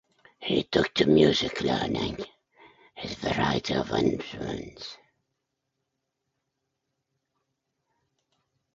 He 0.39 0.63
took 0.63 0.95
to 0.95 1.05
music 1.05 1.61
learning 1.61 2.25
his 2.95 3.13
variety 3.13 3.75
of 3.75 3.91
instruments. 3.91 4.97